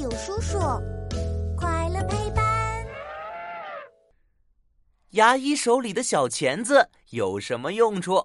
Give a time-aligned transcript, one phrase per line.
[0.00, 0.58] 有叔叔，
[1.58, 2.42] 快乐陪伴。
[5.10, 8.24] 牙医手里的小钳子有什么用处？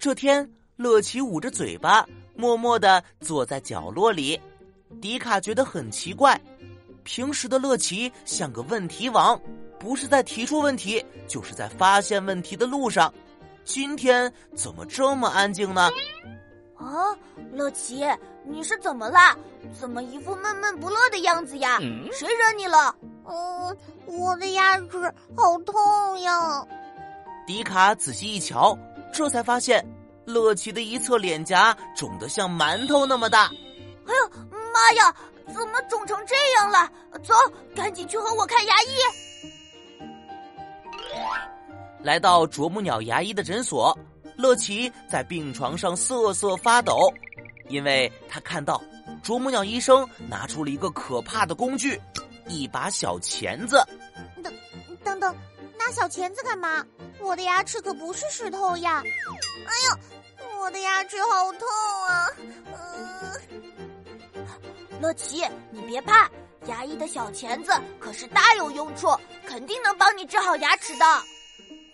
[0.00, 2.04] 这天，乐奇捂着嘴巴，
[2.34, 4.40] 默默的坐在角落里。
[5.00, 6.40] 迪卡觉得很奇怪，
[7.04, 9.40] 平时的乐奇像个问题王，
[9.78, 13.14] 不是在提出问题，就是在发现问题的路上。
[13.64, 15.88] 今天怎么这么安静呢？
[16.86, 17.16] 啊，
[17.52, 18.06] 乐奇，
[18.44, 19.36] 你是怎么啦？
[19.78, 21.78] 怎么一副闷闷不乐的样子呀？
[22.12, 22.94] 谁惹你了？
[23.28, 23.76] 嗯，
[24.06, 26.64] 我的牙齿好痛呀！
[27.44, 28.78] 迪卡仔细一瞧，
[29.12, 29.84] 这才发现
[30.24, 33.46] 乐奇的一侧脸颊肿得像馒头那么大。
[34.06, 34.30] 哎呦，
[34.72, 35.12] 妈呀！
[35.46, 36.88] 怎么肿成这样了？
[37.24, 37.34] 走，
[37.74, 38.86] 赶紧去和我看牙医。
[42.00, 43.96] 来到啄木鸟牙医的诊所。
[44.36, 47.12] 乐奇在病床上瑟瑟发抖，
[47.68, 48.82] 因为他看到
[49.22, 52.00] 啄木鸟医生拿出了一个可怕的工具——
[52.48, 53.82] 一把小钳子。
[54.42, 54.52] 等，
[55.02, 55.36] 等等，
[55.78, 56.84] 拿小钳子干嘛？
[57.20, 59.02] 我的牙齿可不是石头呀！
[59.66, 61.66] 哎呦，我的牙齿好痛
[62.08, 62.28] 啊！
[62.72, 63.40] 嗯，
[65.00, 66.30] 乐奇，你别怕，
[66.66, 69.08] 牙医的小钳子可是大有用处，
[69.46, 71.04] 肯定能帮你治好牙齿的。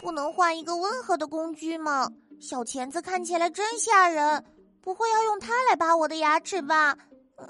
[0.00, 2.10] 不能换一个温和的工具吗？
[2.42, 4.44] 小钳子看起来真吓人，
[4.80, 6.92] 不会要用它来拔我的牙齿吧？
[7.36, 7.46] 嗯，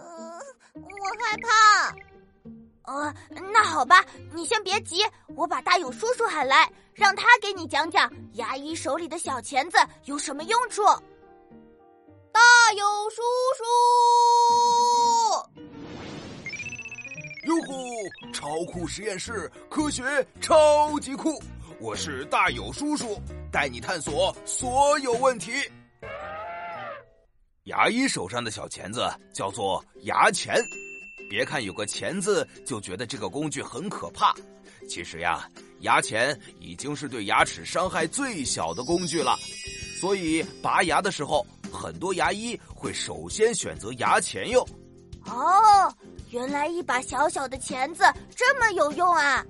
[0.74, 1.96] 我害怕。
[2.84, 3.14] 呃，
[3.50, 4.04] 那好吧，
[4.34, 5.02] 你先别急，
[5.34, 10.84] 我把大勇叔叔喊来，让他给你讲讲牙医手里的小钳子有什么用处。
[12.30, 12.40] 大
[12.76, 12.86] 勇
[18.52, 20.04] 超酷实验室，科学
[20.38, 21.42] 超级酷。
[21.80, 23.18] 我是大友叔叔，
[23.50, 25.52] 带你探索所有问题。
[27.62, 30.54] 牙医手上的小钳子叫做牙钳，
[31.30, 34.34] 别看有个钳子就觉得这个工具很可怕，
[34.86, 35.48] 其实呀，
[35.80, 39.34] 牙钳已经是对牙齿伤害最小的工具了。
[39.98, 44.62] 所以拔牙的时候，很多牙医会首先选择牙钳用。
[45.24, 45.96] 哦，
[46.32, 48.04] 原来一把小小的钳子
[48.34, 49.44] 这么有用啊！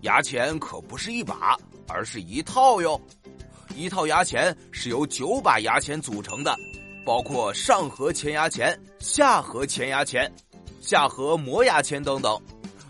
[0.00, 1.56] 牙钳可不是一把，
[1.86, 3.00] 而是一套哟。
[3.76, 6.52] 一套牙钳是由九把牙钳组成的，
[7.04, 10.28] 包括上颌前牙钳、下颌前牙钳、
[10.80, 12.36] 下颌磨牙钳等等。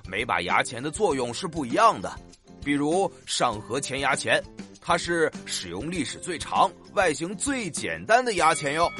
[0.08, 2.10] 每把牙钳的作用是不一样的。
[2.64, 4.42] 比如上颌前牙钳，
[4.80, 8.90] 它是使用历史最长、外形最简单的牙钳哟。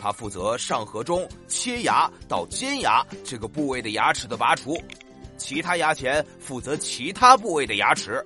[0.00, 4.80] 它负责上颌中切牙到尖牙这个部位的牙齿的拔除。
[5.36, 8.24] 其他牙钳负责其他部位的牙齿，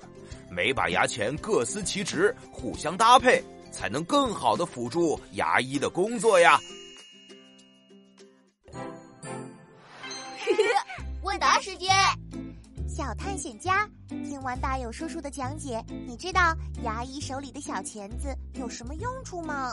[0.48, 3.42] 每把牙钳各司其职，互相搭配，
[3.72, 6.58] 才能更好的辅助牙医的工作呀。
[11.22, 11.90] 问答时间，
[12.88, 16.54] 小探险家，听完大友叔叔的讲解，你知道
[16.84, 19.72] 牙医手里的小钳子有什么用处吗？